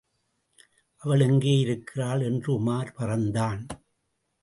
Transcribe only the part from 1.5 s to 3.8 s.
இருக்கிறாள்? என்று உமார் பறந்தான்.